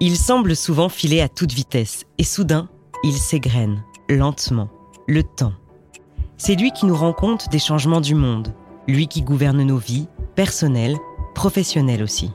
Il 0.00 0.16
semble 0.16 0.56
souvent 0.56 0.88
filer 0.88 1.20
à 1.20 1.28
toute 1.28 1.52
vitesse 1.52 2.04
et 2.18 2.24
soudain, 2.24 2.68
il 3.04 3.12
s'égrène, 3.12 3.84
lentement, 4.08 4.68
le 5.06 5.22
temps. 5.22 5.52
C'est 6.36 6.56
lui 6.56 6.72
qui 6.72 6.86
nous 6.86 6.96
rend 6.96 7.12
compte 7.12 7.48
des 7.50 7.60
changements 7.60 8.00
du 8.00 8.16
monde, 8.16 8.52
lui 8.88 9.06
qui 9.06 9.22
gouverne 9.22 9.62
nos 9.62 9.78
vies, 9.78 10.08
personnelles, 10.34 10.96
professionnelles 11.34 12.02
aussi. 12.02 12.32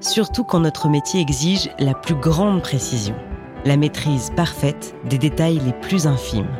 Surtout 0.00 0.42
quand 0.42 0.60
notre 0.60 0.88
métier 0.88 1.20
exige 1.20 1.70
la 1.78 1.94
plus 1.94 2.16
grande 2.16 2.60
précision, 2.60 3.14
la 3.64 3.76
maîtrise 3.76 4.32
parfaite 4.34 4.94
des 5.08 5.18
détails 5.18 5.60
les 5.64 5.72
plus 5.72 6.06
infimes. 6.06 6.50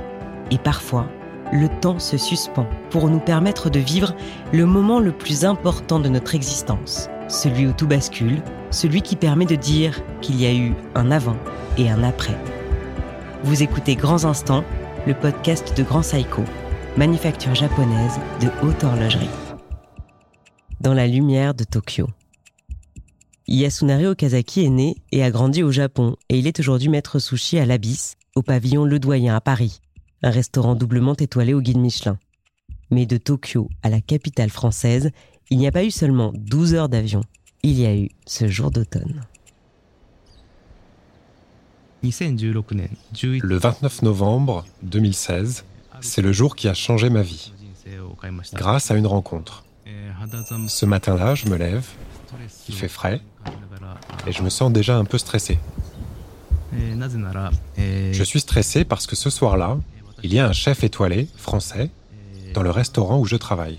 Et 0.52 0.58
parfois, 0.58 1.08
le 1.52 1.68
temps 1.80 1.98
se 1.98 2.16
suspend 2.16 2.66
pour 2.90 3.08
nous 3.08 3.20
permettre 3.20 3.68
de 3.68 3.80
vivre 3.80 4.14
le 4.52 4.64
moment 4.64 5.00
le 5.00 5.12
plus 5.12 5.44
important 5.44 5.98
de 5.98 6.08
notre 6.08 6.34
existence, 6.34 7.08
celui 7.28 7.66
où 7.66 7.72
tout 7.72 7.86
bascule, 7.86 8.42
celui 8.70 9.02
qui 9.02 9.16
permet 9.16 9.46
de 9.46 9.56
dire 9.56 10.02
qu'il 10.20 10.40
y 10.40 10.46
a 10.46 10.54
eu 10.54 10.74
un 10.94 11.10
avant 11.10 11.36
et 11.78 11.90
un 11.90 12.02
après. 12.02 12.36
Vous 13.42 13.62
écoutez 13.62 13.96
Grands 13.96 14.24
Instants, 14.24 14.64
le 15.06 15.14
podcast 15.14 15.76
de 15.76 15.82
Grand 15.82 16.02
Saiko, 16.02 16.42
manufacture 16.96 17.54
japonaise 17.54 18.18
de 18.40 18.48
haute 18.62 18.82
horlogerie. 18.84 19.30
Dans 20.80 20.94
la 20.94 21.06
lumière 21.06 21.54
de 21.54 21.64
Tokyo. 21.64 22.08
Yasunari 23.48 24.06
Okazaki 24.06 24.64
est 24.64 24.70
né 24.70 24.96
et 25.12 25.22
a 25.22 25.30
grandi 25.30 25.62
au 25.62 25.70
Japon 25.70 26.16
et 26.28 26.38
il 26.38 26.46
est 26.46 26.58
aujourd'hui 26.58 26.88
maître 26.88 27.18
sushi 27.18 27.58
à 27.58 27.66
l'Abysse, 27.66 28.16
au 28.34 28.42
pavillon 28.42 28.84
Le 28.84 28.98
Doyen 28.98 29.36
à 29.36 29.40
Paris, 29.40 29.80
un 30.22 30.30
restaurant 30.30 30.74
doublement 30.74 31.14
étoilé 31.14 31.54
au 31.54 31.60
guide 31.60 31.78
Michelin. 31.78 32.18
Mais 32.90 33.06
de 33.06 33.16
Tokyo 33.16 33.68
à 33.82 33.90
la 33.90 34.00
capitale 34.00 34.50
française, 34.50 35.10
il 35.50 35.58
n'y 35.58 35.66
a 35.66 35.72
pas 35.72 35.84
eu 35.84 35.90
seulement 35.90 36.32
12 36.34 36.74
heures 36.74 36.88
d'avion, 36.88 37.22
il 37.62 37.78
y 37.78 37.86
a 37.86 37.94
eu 37.94 38.08
ce 38.26 38.48
jour 38.48 38.70
d'automne. 38.70 39.22
Le 42.02 43.56
29 43.56 44.02
novembre 44.02 44.64
2016, 44.82 45.64
c'est 46.00 46.22
le 46.22 46.32
jour 46.32 46.56
qui 46.56 46.68
a 46.68 46.74
changé 46.74 47.10
ma 47.10 47.22
vie, 47.22 47.52
grâce 48.54 48.90
à 48.90 48.96
une 48.96 49.06
rencontre. 49.06 49.64
Ce 50.68 50.86
matin-là, 50.86 51.34
je 51.34 51.46
me 51.48 51.56
lève, 51.56 51.86
il 52.68 52.74
fait 52.74 52.88
frais, 52.88 53.20
et 54.26 54.32
je 54.32 54.42
me 54.42 54.50
sens 54.50 54.72
déjà 54.72 54.96
un 54.96 55.04
peu 55.04 55.18
stressé. 55.18 55.58
Je 56.72 58.22
suis 58.24 58.40
stressé 58.40 58.84
parce 58.84 59.06
que 59.06 59.16
ce 59.16 59.30
soir-là, 59.30 59.78
il 60.22 60.32
y 60.32 60.38
a 60.38 60.46
un 60.46 60.52
chef 60.52 60.84
étoilé, 60.84 61.28
français, 61.36 61.90
dans 62.54 62.62
le 62.62 62.70
restaurant 62.70 63.18
où 63.18 63.24
je 63.26 63.36
travaille. 63.36 63.78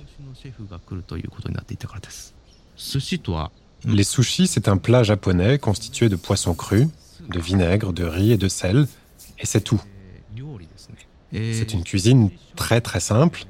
Les 3.86 4.04
sushis, 4.04 4.48
c'est 4.48 4.68
un 4.68 4.78
plat 4.78 5.04
japonais 5.04 5.60
constitué 5.60 6.10
de 6.10 6.16
poissons 6.16 6.54
crus, 6.54 6.88
de 7.30 7.40
vinaigre, 7.40 7.94
de 7.94 8.04
riz 8.04 8.32
et 8.32 8.38
de 8.38 8.48
sel, 8.48 8.88
et 9.40 9.46
c'est 9.46 9.62
tout. 9.62 9.82
C'est 11.32 11.74
une 11.74 11.84
cuisine 11.84 12.30
très 12.56 12.82
très 12.82 13.00
simple, 13.00 13.46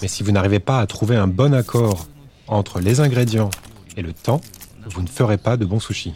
mais 0.00 0.08
si 0.08 0.22
vous 0.22 0.32
n'arrivez 0.32 0.60
pas 0.60 0.80
à 0.80 0.86
trouver 0.86 1.16
un 1.16 1.26
bon 1.26 1.54
accord 1.54 2.06
entre 2.46 2.80
les 2.80 3.00
ingrédients 3.00 3.50
et 3.96 4.02
le 4.02 4.12
temps, 4.12 4.40
vous 4.86 5.02
ne 5.02 5.08
ferez 5.08 5.38
pas 5.38 5.56
de 5.56 5.64
bons 5.64 5.80
sushis. 5.80 6.14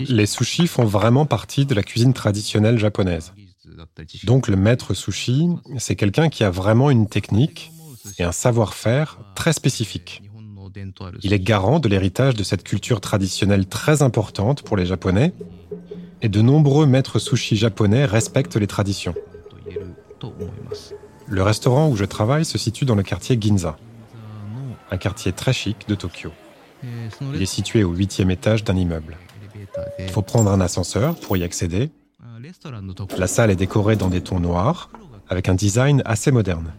Les 0.00 0.26
sushis 0.26 0.66
font 0.66 0.84
vraiment 0.84 1.24
partie 1.24 1.64
de 1.64 1.74
la 1.74 1.82
cuisine 1.82 2.12
traditionnelle 2.12 2.78
japonaise. 2.78 3.32
Donc 4.24 4.48
le 4.48 4.56
maître 4.56 4.94
sushi, 4.94 5.48
c'est 5.78 5.96
quelqu'un 5.96 6.28
qui 6.28 6.44
a 6.44 6.50
vraiment 6.50 6.90
une 6.90 7.08
technique 7.08 7.72
et 8.18 8.24
un 8.24 8.32
savoir-faire 8.32 9.18
très 9.34 9.52
spécifique. 9.52 10.22
Il 11.22 11.32
est 11.32 11.40
garant 11.40 11.78
de 11.78 11.88
l'héritage 11.88 12.34
de 12.34 12.42
cette 12.42 12.62
culture 12.62 13.00
traditionnelle 13.00 13.66
très 13.66 14.02
importante 14.02 14.62
pour 14.62 14.76
les 14.76 14.86
Japonais, 14.86 15.32
et 16.22 16.28
de 16.28 16.40
nombreux 16.40 16.86
maîtres 16.86 17.18
sushi 17.18 17.56
japonais 17.56 18.04
respectent 18.04 18.56
les 18.56 18.66
traditions. 18.66 19.14
Le 21.26 21.42
restaurant 21.42 21.88
où 21.88 21.96
je 21.96 22.04
travaille 22.04 22.44
se 22.44 22.58
situe 22.58 22.84
dans 22.84 22.94
le 22.94 23.02
quartier 23.02 23.38
Ginza, 23.40 23.76
un 24.90 24.96
quartier 24.96 25.32
très 25.32 25.52
chic 25.52 25.88
de 25.88 25.94
Tokyo. 25.94 26.30
Il 27.34 27.42
est 27.42 27.46
situé 27.46 27.84
au 27.84 27.92
huitième 27.92 28.30
étage 28.30 28.64
d'un 28.64 28.76
immeuble. 28.76 29.16
Il 29.98 30.08
faut 30.08 30.22
prendre 30.22 30.50
un 30.50 30.60
ascenseur 30.60 31.16
pour 31.16 31.36
y 31.36 31.42
accéder. 31.42 31.90
La 33.18 33.26
salle 33.26 33.50
est 33.50 33.56
décorée 33.56 33.96
dans 33.96 34.08
des 34.08 34.20
tons 34.20 34.40
noirs, 34.40 34.90
avec 35.28 35.48
un 35.48 35.54
design 35.54 36.02
assez 36.04 36.30
moderne. 36.30 36.72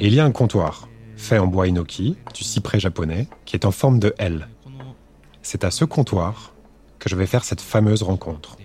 Il 0.00 0.14
y 0.14 0.20
a 0.20 0.24
un 0.24 0.32
comptoir, 0.32 0.88
fait 1.16 1.38
en 1.38 1.46
bois 1.46 1.68
inoki, 1.68 2.16
du 2.34 2.44
cyprès 2.44 2.80
japonais, 2.80 3.28
qui 3.44 3.56
est 3.56 3.64
en 3.64 3.70
forme 3.70 3.98
de 3.98 4.14
L. 4.18 4.48
C'est 5.42 5.64
à 5.64 5.70
ce 5.70 5.84
comptoir 5.84 6.52
que 6.98 7.08
je 7.08 7.16
vais 7.16 7.26
faire 7.26 7.44
cette 7.44 7.60
fameuse 7.60 8.02
rencontre. 8.02 8.56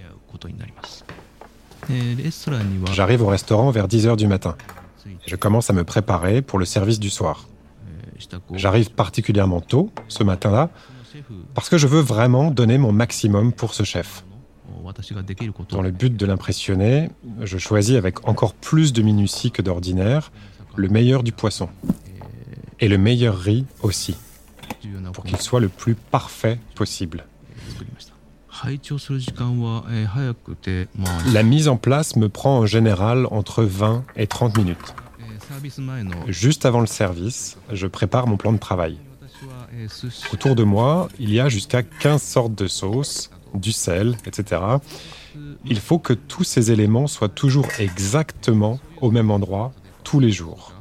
J'arrive 2.93 3.21
au 3.21 3.27
restaurant 3.27 3.71
vers 3.71 3.87
10h 3.87 4.15
du 4.15 4.27
matin. 4.27 4.55
je 5.25 5.35
commence 5.35 5.69
à 5.69 5.73
me 5.73 5.83
préparer 5.83 6.41
pour 6.41 6.59
le 6.59 6.65
service 6.65 6.99
du 6.99 7.09
soir. 7.09 7.47
J'arrive 8.53 8.91
particulièrement 8.91 9.61
tôt 9.61 9.91
ce 10.07 10.23
matin-là 10.23 10.69
parce 11.53 11.69
que 11.69 11.77
je 11.77 11.87
veux 11.87 12.01
vraiment 12.01 12.51
donner 12.51 12.77
mon 12.77 12.91
maximum 12.91 13.53
pour 13.53 13.73
ce 13.73 13.83
chef. 13.83 14.23
Dans 15.69 15.81
le 15.81 15.91
but 15.91 16.15
de 16.15 16.25
l'impressionner, 16.25 17.09
je 17.41 17.57
choisis 17.57 17.95
avec 17.95 18.27
encore 18.27 18.53
plus 18.53 18.93
de 18.93 19.01
minutie 19.01 19.51
que 19.51 19.61
d'ordinaire 19.61 20.31
le 20.75 20.87
meilleur 20.89 21.23
du 21.23 21.31
poisson. 21.31 21.69
Et 22.79 22.87
le 22.87 22.97
meilleur 22.97 23.37
riz 23.37 23.65
aussi, 23.81 24.15
pour 25.13 25.23
qu'il 25.23 25.37
soit 25.37 25.59
le 25.59 25.69
plus 25.69 25.95
parfait 25.95 26.59
possible. 26.75 27.25
La 31.33 31.43
mise 31.43 31.67
en 31.67 31.77
place 31.77 32.15
me 32.15 32.29
prend 32.29 32.59
en 32.59 32.65
général 32.65 33.27
entre 33.31 33.63
20 33.63 34.05
et 34.15 34.27
30 34.27 34.57
minutes. 34.57 34.95
Juste 36.27 36.65
avant 36.65 36.81
le 36.81 36.87
service, 36.87 37.57
je 37.71 37.87
prépare 37.87 38.27
mon 38.27 38.37
plan 38.37 38.53
de 38.53 38.57
travail. 38.57 38.97
Autour 40.33 40.55
de 40.55 40.63
moi, 40.63 41.09
il 41.19 41.33
y 41.33 41.39
a 41.39 41.49
jusqu'à 41.49 41.83
15 41.83 42.21
sortes 42.21 42.55
de 42.55 42.67
sauces, 42.67 43.29
du 43.53 43.71
sel, 43.71 44.17
etc. 44.25 44.61
Il 45.65 45.79
faut 45.79 45.99
que 45.99 46.13
tous 46.13 46.43
ces 46.43 46.71
éléments 46.71 47.07
soient 47.07 47.29
toujours 47.29 47.67
exactement 47.79 48.79
au 49.01 49.11
même 49.11 49.31
endroit 49.31 49.73
tous 50.09 50.19
les 50.19 50.31
jours. 50.31 50.73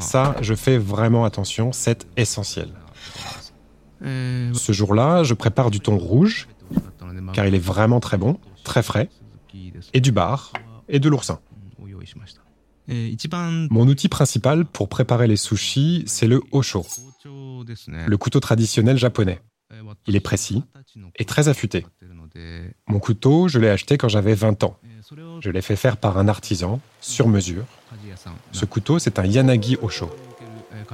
Ça, 0.00 0.34
je 0.40 0.54
fais 0.54 0.76
vraiment 0.76 1.24
attention, 1.24 1.70
c'est 1.70 2.08
essentiel. 2.16 2.68
Ce 4.00 4.72
jour-là, 4.72 5.22
je 5.22 5.34
prépare 5.34 5.70
du 5.70 5.78
thon 5.78 5.96
rouge, 5.96 6.48
car 7.32 7.46
il 7.46 7.54
est 7.54 7.64
vraiment 7.72 8.00
très 8.00 8.18
bon, 8.18 8.40
très 8.64 8.82
frais, 8.82 9.08
et 9.94 10.00
du 10.00 10.10
bar, 10.10 10.52
et 10.88 10.98
de 10.98 11.08
l'oursin. 11.08 11.38
Mon 12.88 13.86
outil 13.86 14.08
principal 14.08 14.64
pour 14.64 14.88
préparer 14.88 15.28
les 15.28 15.36
sushis, 15.36 16.02
c'est 16.06 16.26
le 16.26 16.42
osho, 16.50 16.84
le 17.24 18.16
couteau 18.16 18.40
traditionnel 18.40 18.96
japonais. 18.98 19.40
Il 20.08 20.16
est 20.16 20.20
précis 20.20 20.64
et 21.16 21.24
très 21.24 21.46
affûté. 21.46 21.86
Mon 22.88 22.98
couteau, 22.98 23.46
je 23.46 23.60
l'ai 23.60 23.68
acheté 23.68 23.96
quand 23.96 24.08
j'avais 24.08 24.34
20 24.34 24.64
ans. 24.64 24.76
Je 25.40 25.50
l'ai 25.50 25.62
fait 25.62 25.76
faire 25.76 25.96
par 25.96 26.18
un 26.18 26.26
artisan, 26.26 26.80
sur 27.00 27.28
mesure. 27.28 27.64
Ce 28.52 28.64
couteau, 28.64 28.98
c'est 28.98 29.18
un 29.18 29.26
Yanagi 29.26 29.76
Osho. 29.80 30.10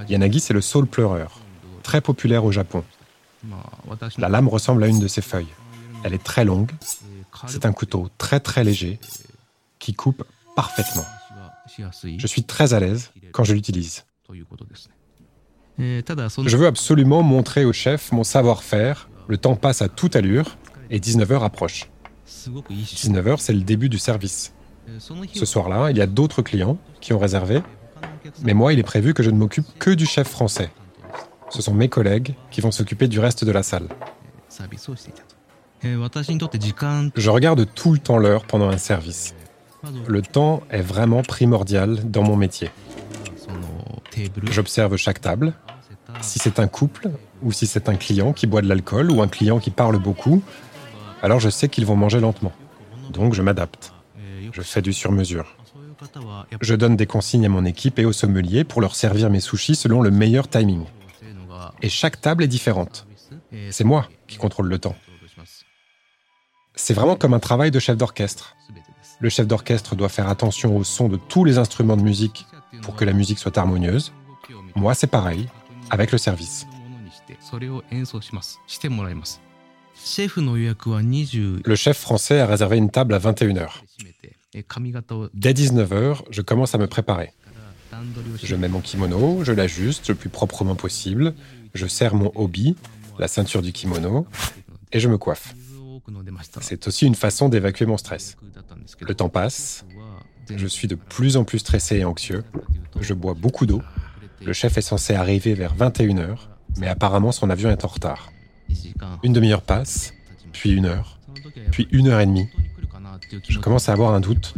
Yanagi, 0.09 0.41
c'est 0.41 0.53
le 0.53 0.61
saule 0.61 0.87
pleureur, 0.87 1.41
très 1.83 2.01
populaire 2.01 2.45
au 2.45 2.53
Japon. 2.53 2.85
La 4.19 4.29
lame 4.29 4.49
ressemble 4.49 4.85
à 4.85 4.87
une 4.87 4.99
de 4.99 5.09
ses 5.09 5.23
feuilles. 5.23 5.55
Elle 6.05 6.15
est 6.15 6.23
très 6.23 6.45
longue. 6.45 6.71
C'est 7.47 7.65
un 7.65 7.73
couteau 7.73 8.11
très 8.19 8.41
très 8.41 8.65
léger 8.65 9.01
qui 9.79 9.95
coupe 9.95 10.25
parfaitement. 10.55 11.07
Je 12.19 12.27
suis 12.27 12.45
très 12.45 12.75
à 12.75 12.81
l'aise 12.81 13.13
quand 13.33 13.45
je 13.45 13.55
l'utilise. 13.55 14.05
Je 15.79 16.57
veux 16.57 16.67
absolument 16.67 17.23
montrer 17.23 17.65
au 17.65 17.73
chef 17.73 18.13
mon 18.13 18.25
savoir-faire. 18.25 19.09
Le 19.29 19.39
temps 19.39 19.57
passe 19.57 19.81
à 19.81 19.89
toute 19.89 20.17
allure 20.17 20.57
et 20.91 20.99
19h 21.01 21.43
approche. 21.43 21.89
19h, 22.29 23.39
c'est 23.39 23.53
le 23.53 23.63
début 23.63 23.89
du 23.89 23.99
service. 23.99 24.53
Ce 24.99 25.47
soir-là, 25.47 25.91
il 25.91 25.97
y 25.97 26.01
a 26.01 26.07
d'autres 26.07 26.43
clients 26.43 26.79
qui 27.01 27.13
ont 27.13 27.19
réservé, 27.19 27.63
mais 28.43 28.55
moi, 28.55 28.73
il 28.73 28.79
est 28.79 28.85
prévu 28.85 29.15
que 29.15 29.23
je 29.23 29.31
ne 29.31 29.37
m'occupe 29.37 29.67
que 29.79 29.91
du 29.91 30.07
chef 30.07 30.29
français. 30.29 30.71
Ce 31.51 31.63
sont 31.63 31.75
mes 31.75 31.89
collègues 31.89 32.35
qui 32.51 32.61
vont 32.61 32.71
s'occuper 32.71 33.09
du 33.09 33.21
reste 33.21 33.45
de 33.45 33.53
la 33.53 33.63
salle. 33.63 33.89
Je 37.17 37.31
regarde 37.31 37.67
tout 37.75 37.93
le 37.93 37.99
temps 37.99 38.19
l'heure 38.19 38.45
pendant 38.45 38.69
un 38.69 38.79
service. 38.79 39.35
Le 40.07 40.23
temps 40.23 40.63
est 40.71 40.81
vraiment 40.81 41.23
primordial 41.23 42.11
dans 42.11 42.23
mon 42.23 42.37
métier. 42.37 42.71
J'observe 44.51 44.97
chaque 44.97 45.21
table. 45.21 45.55
Si 46.21 46.39
c'est 46.39 46.61
un 46.61 46.69
couple, 46.69 47.11
ou 47.43 47.53
si 47.53 47.67
c'est 47.67 47.89
un 47.89 47.97
client 47.97 48.33
qui 48.33 48.47
boit 48.47 48.63
de 48.63 48.69
l'alcool, 48.69 49.11
ou 49.11 49.23
un 49.23 49.29
client 49.29 49.59
qui 49.59 49.71
parle 49.71 49.99
beaucoup, 49.99 50.43
alors 51.23 51.41
je 51.41 51.49
sais 51.49 51.69
qu'ils 51.69 51.87
vont 51.87 51.97
manger 51.97 52.21
lentement. 52.21 52.53
Donc 53.11 53.35
je 53.35 53.43
m'adapte. 53.43 53.93
Je 54.53 54.61
fais 54.61 54.83
du 54.83 54.93
sur-mesure. 54.93 55.57
Je 56.61 56.75
donne 56.75 56.97
des 56.97 57.07
consignes 57.07 57.47
à 57.47 57.49
mon 57.49 57.65
équipe 57.65 57.99
et 57.99 58.05
au 58.05 58.13
sommelier 58.13 58.65
pour 58.65 58.81
leur 58.81 58.97
servir 58.97 59.31
mes 59.31 59.41
sushis 59.41 59.77
selon 59.77 60.03
le 60.03 60.11
meilleur 60.11 60.49
timing. 60.49 60.85
Et 61.81 61.89
chaque 61.89 62.21
table 62.21 62.43
est 62.45 62.49
différente. 62.49 63.07
C'est 63.71 63.85
moi 63.85 64.09
qui 64.27 64.37
contrôle 64.37 64.67
le 64.67 64.79
temps. 64.79 64.97
C'est 66.75 66.95
vraiment 66.95 67.17
comme 67.17 67.35
un 67.35 67.39
travail 67.39 67.71
de 67.71 67.79
chef 67.79 67.97
d'orchestre. 67.97 68.57
Le 69.21 69.29
chef 69.29 69.47
d'orchestre 69.47 69.95
doit 69.95 70.09
faire 70.09 70.29
attention 70.29 70.77
au 70.77 70.85
son 70.85 71.09
de 71.09 71.17
tous 71.17 71.45
les 71.45 71.59
instruments 71.59 71.97
de 71.97 72.03
musique 72.03 72.47
pour 72.83 72.97
que 72.97 73.05
la 73.05 73.13
musique 73.13 73.39
soit 73.39 73.57
harmonieuse. 73.57 74.13
Moi, 74.75 74.95
c'est 74.95 75.07
pareil, 75.07 75.49
avec 75.91 76.11
le 76.11 76.19
service. 76.19 76.67
Le 81.65 81.75
chef 81.75 81.99
français 81.99 82.41
a 82.41 82.47
réservé 82.47 82.77
une 82.77 82.91
table 82.91 83.15
à 83.15 83.19
21h. 83.19 83.83
Dès 85.35 85.53
19h, 85.53 86.23
je 86.31 86.43
commence 86.43 86.75
à 86.75 86.79
me 86.79 86.87
préparer. 86.87 87.33
Je 88.43 88.57
mets 88.57 88.69
mon 88.69 88.81
kimono, 88.81 89.45
je 89.45 89.53
l'ajuste 89.53 90.09
le 90.09 90.15
plus 90.15 90.29
proprement 90.29 90.75
possible, 90.75 91.35
je 91.75 91.87
serre 91.87 92.15
mon 92.15 92.33
hobby, 92.35 92.77
la 93.19 93.29
ceinture 93.29 93.63
du 93.63 93.73
kimono, 93.73 94.27
et 94.93 95.01
je 95.01 95.09
me 95.09 95.19
coiffe. 95.19 95.55
C'est 96.61 96.87
aussi 96.87 97.07
une 97.07 97.15
façon 97.15 97.49
d'évacuer 97.49 97.87
mon 97.87 97.97
stress. 97.97 98.37
Le 99.01 99.15
temps 99.15 99.29
passe, 99.29 99.85
je 100.55 100.67
suis 100.67 100.89
de 100.89 100.95
plus 100.95 101.37
en 101.37 101.45
plus 101.45 101.61
stressé 101.61 101.99
et 101.99 102.05
anxieux, 102.05 102.45
je 103.01 103.15
bois 103.15 103.35
beaucoup 103.35 103.67
d'eau, 103.67 103.83
le 104.45 104.53
chef 104.53 104.77
est 104.77 104.83
censé 104.83 105.15
arriver 105.15 105.55
vers 105.55 105.77
21h, 105.77 106.37
mais 106.79 106.89
apparemment 106.89 107.31
son 107.31 107.51
avion 107.51 107.71
est 107.71 107.85
en 107.85 107.89
retard. 107.89 108.33
Une 109.23 109.33
demi-heure 109.33 109.63
passe, 109.63 110.15
puis 110.53 110.73
une 110.73 110.87
heure, 110.87 111.19
puis 111.71 111.89
une 111.93 112.09
heure 112.09 112.21
et 112.21 112.27
demie. 112.27 112.49
Je 113.49 113.59
commence 113.59 113.89
à 113.89 113.93
avoir 113.93 114.13
un 114.15 114.21
doute. 114.21 114.55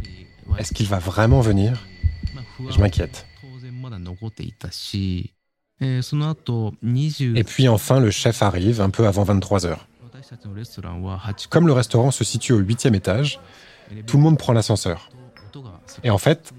Est-ce 0.59 0.73
qu'il 0.73 0.87
va 0.87 0.99
vraiment 0.99 1.41
venir? 1.41 1.87
Je 2.71 2.79
m'inquiète. 2.79 3.27
Et 5.81 7.45
puis 7.45 7.69
enfin, 7.69 8.01
le 8.01 8.11
chef 8.11 8.43
arrive 8.43 8.81
un 8.81 8.91
peu 8.91 9.07
avant 9.07 9.25
23 9.25 9.67
heures. 9.67 9.89
Comme 11.51 11.67
le 11.67 11.73
restaurant 11.73 12.11
se 12.11 12.25
situe 12.25 12.53
au 12.53 12.59
huitième 12.59 12.95
étage, 12.95 13.41
tout 14.07 14.17
le 14.17 14.23
monde 14.23 14.39
prend 14.39 14.53
l'ascenseur. 14.53 15.11
Et 16.03 16.11
en 16.11 16.19
fait, 16.19 16.53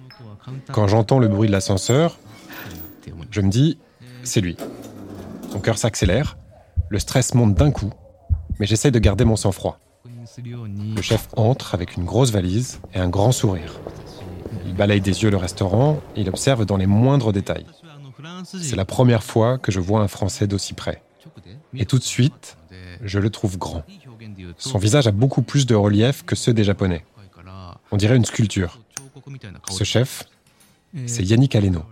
quand 0.72 0.88
j'entends 0.88 1.20
le 1.20 1.28
bruit 1.28 1.48
de 1.48 1.54
l'ascenseur, 1.54 2.18
je 3.32 3.42
me 3.42 3.50
dis, 3.50 3.78
c'est 4.24 4.42
lui. 4.42 4.58
Mon 5.54 5.60
cœur 5.60 5.78
s'accélère, 5.78 6.38
le 6.90 7.00
stress 7.00 7.34
monte 7.34 7.56
d'un 7.56 7.72
coup, 7.72 7.92
mais 8.60 8.66
j'essaye 8.66 8.92
de 8.92 9.00
garder 9.00 9.26
mon 9.26 9.36
sang-froid. 9.36 9.80
Le 10.96 11.02
chef 11.02 11.28
entre 11.36 11.74
avec 11.74 11.96
une 11.96 12.06
grosse 12.06 12.32
valise 12.32 12.80
et 12.94 13.00
un 13.00 13.10
grand 13.10 13.32
sourire. 13.32 13.80
Il 14.66 14.76
balaye 14.76 15.02
des 15.02 15.24
yeux 15.24 15.30
le 15.30 15.38
restaurant 15.38 16.02
et 16.16 16.22
il 16.22 16.30
observe 16.30 16.66
dans 16.66 16.78
les 16.78 16.88
moindres 16.88 17.32
détails. 17.32 17.66
C'est 18.44 18.76
la 18.76 18.86
première 18.86 19.24
fois 19.24 19.58
que 19.58 19.72
je 19.72 19.80
vois 19.80 20.02
un 20.02 20.08
Français 20.08 20.48
d'aussi 20.48 20.74
près. 20.74 21.02
Et 21.74 21.86
tout 21.86 21.98
de 21.98 22.04
suite, 22.04 22.58
je 23.02 23.20
le 23.20 23.30
trouve 23.30 23.58
grand. 23.58 23.84
Son 24.58 24.78
visage 24.78 25.08
a 25.08 25.12
beaucoup 25.12 25.42
plus 25.42 25.66
de 25.66 25.76
relief 25.76 26.24
que 26.24 26.36
ceux 26.36 26.54
des 26.54 26.64
Japonais. 26.64 27.06
On 27.92 27.98
dirait 27.98 28.16
une 28.16 28.26
sculpture. 28.26 28.80
Ce 29.70 29.84
chef, 29.84 30.24
c'est 31.06 31.24
Yannick 31.24 31.56
Aleno. 31.56 31.84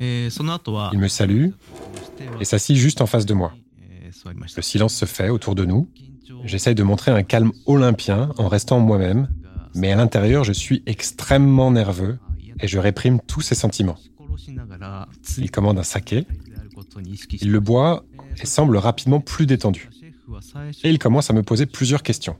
Il 0.00 0.98
me 0.98 1.08
salue 1.08 1.50
et 2.40 2.44
s'assit 2.44 2.76
juste 2.76 3.00
en 3.00 3.06
face 3.06 3.26
de 3.26 3.34
moi. 3.34 3.52
Le 4.56 4.62
silence 4.62 4.94
se 4.94 5.04
fait 5.04 5.28
autour 5.28 5.54
de 5.54 5.64
nous. 5.64 5.88
J'essaye 6.44 6.74
de 6.74 6.82
montrer 6.82 7.10
un 7.10 7.22
calme 7.22 7.52
olympien 7.66 8.30
en 8.38 8.48
restant 8.48 8.80
moi-même, 8.80 9.28
mais 9.74 9.92
à 9.92 9.96
l'intérieur, 9.96 10.42
je 10.42 10.52
suis 10.52 10.82
extrêmement 10.86 11.70
nerveux 11.70 12.18
et 12.60 12.66
je 12.66 12.78
réprime 12.78 13.20
tous 13.20 13.42
ces 13.42 13.54
sentiments. 13.54 13.98
Il 15.36 15.50
commande 15.50 15.78
un 15.78 15.82
saké, 15.82 16.26
il 17.40 17.50
le 17.50 17.60
boit 17.60 18.04
et 18.40 18.46
semble 18.46 18.78
rapidement 18.78 19.20
plus 19.20 19.46
détendu. 19.46 19.90
Et 20.82 20.90
il 20.90 20.98
commence 20.98 21.30
à 21.30 21.34
me 21.34 21.42
poser 21.42 21.66
plusieurs 21.66 22.02
questions. 22.02 22.36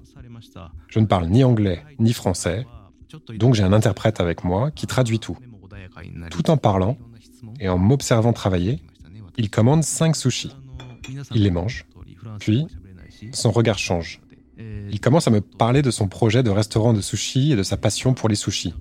Je 0.89 0.99
ne 0.99 1.07
parle 1.07 1.29
ni 1.29 1.45
anglais 1.45 1.85
ni 1.99 2.15
français, 2.15 2.67
donc 3.37 3.55
j'ai 3.55 3.63
un 3.63 3.73
interprète 3.73 4.21
avec 4.21 4.45
moi 4.45 4.71
qui 4.71 4.87
traduit 4.87 5.19
tout. 5.19 5.37
Tout 6.31 6.51
en 6.51 6.57
parlant 6.57 6.97
et 7.59 7.69
en 7.69 7.79
m'observant 7.79 8.33
travailler, 8.33 8.83
il 9.37 9.51
commande 9.51 9.85
cinq 9.85 10.17
sushis. 10.17 10.55
Il 11.35 11.43
les 11.43 11.51
mange, 11.51 11.87
puis 12.39 12.67
son 13.33 13.51
regard 13.51 13.79
change. 13.79 14.21
Il 14.91 15.01
commence 15.01 15.27
à 15.29 15.31
me 15.31 15.41
parler 15.41 15.83
de 15.83 15.91
son 15.91 16.09
projet 16.09 16.43
de 16.43 16.51
restaurant 16.51 16.93
de 16.93 17.01
sushi 17.01 17.53
et 17.53 17.57
de 17.57 17.63
sa 17.63 17.77
passion 17.77 18.15
pour 18.15 18.29
les 18.29 18.35
sushis. 18.35 18.75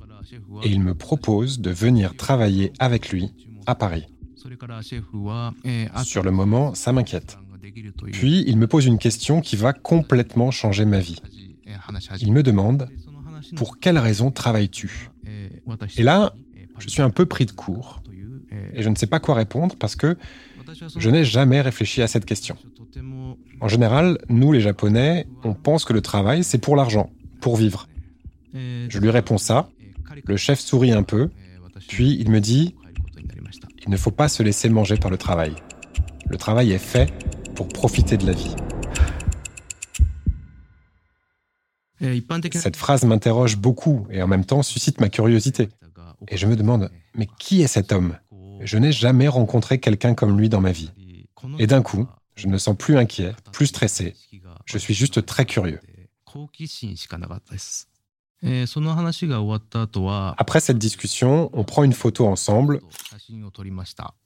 Et 0.64 0.70
il 0.70 0.82
me 0.82 0.94
propose 0.94 1.60
de 1.60 1.70
venir 1.70 2.16
travailler 2.16 2.74
avec 2.80 3.10
lui 3.10 3.32
à 3.66 3.76
Paris. 3.76 4.08
Sur 6.04 6.24
le 6.24 6.32
moment, 6.32 6.74
ça 6.74 6.92
m'inquiète. 6.92 7.38
Puis 8.12 8.44
il 8.48 8.58
me 8.58 8.68
pose 8.68 8.86
une 8.86 8.98
question 8.98 9.42
qui 9.42 9.56
va 9.56 9.74
complètement 9.74 10.52
changer 10.52 10.86
ma 10.86 11.00
vie. 11.00 11.22
Il 12.20 12.34
me 12.34 12.44
demande 12.44 12.90
Pour 13.56 13.80
quelle 13.80 13.98
raison 13.98 14.32
travailles-tu? 14.32 15.12
Et 15.98 16.04
là, 16.04 16.34
je 16.80 16.90
suis 16.90 17.02
un 17.02 17.10
peu 17.10 17.26
pris 17.26 17.46
de 17.46 17.52
court. 17.52 18.02
Et 18.74 18.84
je 18.84 18.90
ne 18.90 18.96
sais 18.96 19.08
pas 19.08 19.20
quoi 19.20 19.36
répondre 19.36 19.76
parce 19.78 19.96
que 19.96 20.18
je 20.98 21.10
n'ai 21.10 21.24
jamais 21.24 21.62
réfléchi 21.62 22.02
à 22.02 22.08
cette 22.08 22.26
question. 22.26 22.56
En 23.60 23.68
général, 23.68 24.18
nous 24.30 24.52
les 24.52 24.62
Japonais, 24.62 25.28
on 25.44 25.54
pense 25.54 25.86
que 25.86 25.94
le 25.94 26.02
travail, 26.02 26.44
c'est 26.44 26.58
pour 26.58 26.76
l'argent, 26.76 27.10
pour 27.42 27.56
vivre. 27.56 27.88
Je 28.54 29.00
lui 29.00 29.10
réponds 29.10 29.38
ça, 29.38 29.70
le 30.26 30.38
chef 30.38 30.60
sourit 30.60 30.92
un 30.92 31.04
peu, 31.04 31.30
puis 31.88 32.18
il 32.20 32.30
me 32.32 32.40
dit, 32.40 32.76
il 33.84 33.90
ne 33.90 33.98
faut 33.98 34.12
pas 34.12 34.28
se 34.28 34.44
laisser 34.44 34.70
manger 34.70 34.98
par 34.98 35.12
le 35.12 35.18
travail. 35.18 35.56
Le 36.30 36.38
travail 36.38 36.72
est 36.72 36.78
fait 36.78 37.12
pour 37.56 37.68
profiter 37.68 38.18
de 38.18 38.26
la 38.26 38.34
vie. 38.34 38.56
Cette 42.54 42.78
phrase 42.78 43.04
m'interroge 43.04 43.58
beaucoup 43.58 44.08
et 44.10 44.22
en 44.22 44.28
même 44.28 44.46
temps 44.46 44.64
suscite 44.64 45.02
ma 45.02 45.10
curiosité. 45.10 45.70
Et 46.28 46.38
je 46.38 46.48
me 46.48 46.56
demande, 46.56 46.92
mais 47.16 47.28
qui 47.40 47.62
est 47.62 47.68
cet 47.68 47.92
homme? 47.92 48.16
Je 48.60 48.78
n'ai 48.78 48.92
jamais 48.92 49.28
rencontré 49.28 49.80
quelqu'un 49.80 50.14
comme 50.14 50.38
lui 50.38 50.50
dans 50.50 50.62
ma 50.62 50.72
vie. 50.72 50.92
Et 51.58 51.68
d'un 51.68 51.82
coup, 51.82 52.08
je 52.36 52.48
ne 52.48 52.54
me 52.54 52.58
sens 52.58 52.76
plus 52.78 52.98
inquiet, 52.98 53.34
plus 53.52 53.68
stressé. 53.68 54.16
Je 54.66 54.78
suis 54.78 54.94
juste 54.94 55.26
très 55.26 55.46
curieux. 55.46 55.80
Après 60.38 60.60
cette 60.60 60.78
discussion, 60.78 61.50
on 61.54 61.64
prend 61.64 61.84
une 61.84 61.94
photo 61.94 62.28
ensemble. 62.28 62.80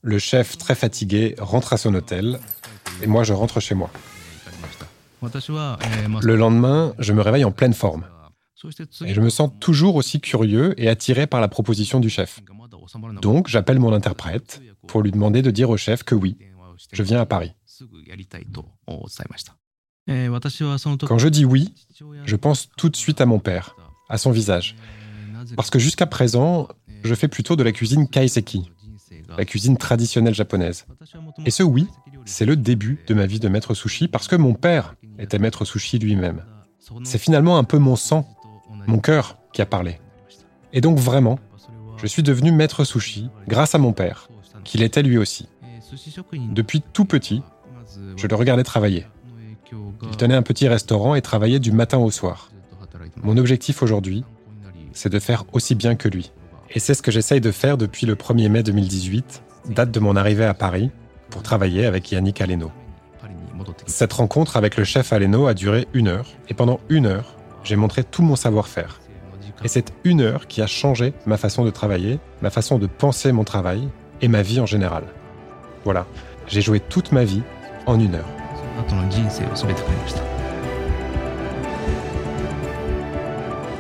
Le 0.01 0.19
chef, 0.19 0.57
très 0.57 0.75
fatigué, 0.75 1.35
rentre 1.39 1.73
à 1.73 1.77
son 1.77 1.93
hôtel 1.95 2.39
et 3.01 3.07
moi 3.07 3.23
je 3.23 3.33
rentre 3.33 3.59
chez 3.59 3.75
moi. 3.75 3.89
Le 6.21 6.35
lendemain, 6.35 6.93
je 6.99 7.13
me 7.13 7.21
réveille 7.21 7.45
en 7.45 7.51
pleine 7.51 7.73
forme. 7.73 8.05
Et 9.05 9.13
je 9.13 9.21
me 9.21 9.29
sens 9.29 9.51
toujours 9.59 9.95
aussi 9.95 10.21
curieux 10.21 10.73
et 10.77 10.87
attiré 10.89 11.27
par 11.27 11.41
la 11.41 11.47
proposition 11.47 11.99
du 11.99 12.09
chef. 12.09 12.39
Donc 13.21 13.47
j'appelle 13.47 13.79
mon 13.79 13.93
interprète 13.93 14.61
pour 14.87 15.01
lui 15.01 15.11
demander 15.11 15.41
de 15.41 15.51
dire 15.51 15.69
au 15.69 15.77
chef 15.77 16.03
que 16.03 16.15
oui, 16.15 16.37
je 16.91 17.03
viens 17.03 17.21
à 17.21 17.25
Paris. 17.25 17.53
Quand 20.07 21.17
je 21.17 21.27
dis 21.29 21.45
oui, 21.45 21.73
je 22.25 22.35
pense 22.35 22.69
tout 22.77 22.89
de 22.89 22.95
suite 22.95 23.21
à 23.21 23.25
mon 23.25 23.39
père, 23.39 23.75
à 24.09 24.17
son 24.17 24.31
visage. 24.31 24.75
Parce 25.55 25.69
que 25.69 25.79
jusqu'à 25.79 26.05
présent, 26.05 26.67
je 27.03 27.15
fais 27.15 27.27
plutôt 27.27 27.55
de 27.55 27.63
la 27.63 27.71
cuisine 27.71 28.07
kaiseki, 28.07 28.71
la 29.37 29.45
cuisine 29.45 29.77
traditionnelle 29.77 30.33
japonaise. 30.33 30.85
Et 31.45 31.51
ce 31.51 31.63
oui, 31.63 31.87
c'est 32.25 32.45
le 32.45 32.55
début 32.55 33.03
de 33.07 33.13
ma 33.13 33.25
vie 33.25 33.39
de 33.39 33.47
maître 33.47 33.73
sushi 33.73 34.07
parce 34.07 34.27
que 34.27 34.35
mon 34.35 34.53
père 34.53 34.95
était 35.19 35.39
maître 35.39 35.65
sushi 35.65 35.99
lui-même. 35.99 36.43
C'est 37.03 37.17
finalement 37.17 37.57
un 37.57 37.63
peu 37.63 37.77
mon 37.77 37.95
sang, 37.95 38.27
mon 38.87 38.99
cœur 38.99 39.37
qui 39.53 39.61
a 39.61 39.65
parlé. 39.65 39.99
Et 40.73 40.81
donc 40.81 40.97
vraiment, 40.97 41.39
je 42.03 42.07
suis 42.07 42.21
devenu 42.21 42.51
maître 42.51 42.83
sushi 42.83 43.29
grâce 43.47 43.75
à 43.75 43.77
mon 43.77 43.93
père, 43.93 44.27
qu'il 44.65 44.83
était 44.83 45.03
lui 45.03 45.17
aussi. 45.17 45.47
Depuis 46.51 46.81
tout 46.81 47.05
petit, 47.05 47.41
je 48.17 48.27
le 48.27 48.35
regardais 48.35 48.63
travailler. 48.63 49.07
Il 49.71 50.17
tenait 50.17 50.35
un 50.35 50.41
petit 50.41 50.67
restaurant 50.67 51.15
et 51.15 51.21
travaillait 51.21 51.59
du 51.59 51.71
matin 51.71 51.97
au 51.97 52.11
soir. 52.11 52.51
Mon 53.23 53.37
objectif 53.37 53.81
aujourd'hui, 53.81 54.25
c'est 54.91 55.11
de 55.11 55.17
faire 55.17 55.45
aussi 55.53 55.75
bien 55.75 55.95
que 55.95 56.09
lui. 56.09 56.31
Et 56.71 56.79
c'est 56.79 56.93
ce 56.93 57.01
que 57.01 57.11
j'essaye 57.11 57.39
de 57.39 57.51
faire 57.51 57.77
depuis 57.77 58.05
le 58.05 58.15
1er 58.15 58.49
mai 58.49 58.63
2018, 58.63 59.41
date 59.69 59.91
de 59.91 59.99
mon 60.01 60.17
arrivée 60.17 60.45
à 60.45 60.53
Paris, 60.53 60.91
pour 61.29 61.41
travailler 61.41 61.85
avec 61.85 62.11
Yannick 62.11 62.41
Aleno. 62.41 62.69
Cette 63.85 64.11
rencontre 64.11 64.57
avec 64.57 64.75
le 64.75 64.83
chef 64.83 65.13
Aleno 65.13 65.47
a 65.47 65.53
duré 65.53 65.87
une 65.93 66.09
heure, 66.09 66.27
et 66.49 66.53
pendant 66.53 66.81
une 66.89 67.05
heure, 67.05 67.37
j'ai 67.63 67.77
montré 67.77 68.03
tout 68.03 68.23
mon 68.23 68.35
savoir-faire. 68.35 68.99
Et 69.63 69.69
c'est 69.69 69.93
une 70.03 70.21
heure 70.21 70.47
qui 70.47 70.61
a 70.61 70.67
changé 70.67 71.13
ma 71.25 71.37
façon 71.37 71.63
de 71.63 71.69
travailler, 71.69 72.19
ma 72.41 72.49
façon 72.49 72.77
de 72.77 72.87
penser 72.87 73.31
mon 73.31 73.45
travail 73.45 73.87
et 74.21 74.27
ma 74.27 74.41
vie 74.41 74.59
en 74.59 74.65
général. 74.65 75.03
Voilà, 75.85 76.05
j'ai 76.47 76.61
joué 76.61 76.81
toute 76.81 77.11
ma 77.13 77.23
vie 77.23 77.41
en 77.85 77.99
une 77.99 78.15
heure. 78.15 78.27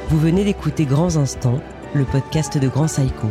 Vous 0.09 0.19
venez 0.19 0.45
d'écouter 0.45 0.85
Grands 0.85 1.17
Instants, 1.17 1.59
le 1.93 2.05
podcast 2.05 2.57
de 2.57 2.67
Grand 2.67 2.87
Saiko. 2.87 3.27